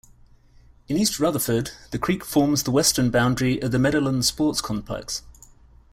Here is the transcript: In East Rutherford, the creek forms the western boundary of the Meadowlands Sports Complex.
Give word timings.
In 0.87 0.97
East 0.97 1.19
Rutherford, 1.19 1.69
the 1.91 1.99
creek 1.99 2.25
forms 2.25 2.63
the 2.63 2.71
western 2.71 3.11
boundary 3.11 3.61
of 3.61 3.69
the 3.71 3.77
Meadowlands 3.77 4.29
Sports 4.29 4.59
Complex. 4.59 5.21